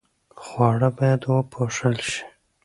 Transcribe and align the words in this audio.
خواړه 0.43 0.89
باید 0.97 1.21
وپوښل 1.31 1.95
شي. 2.09 2.21